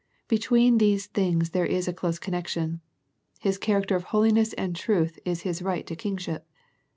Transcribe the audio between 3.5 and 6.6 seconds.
character of hoHness and truth is His right to Kingship.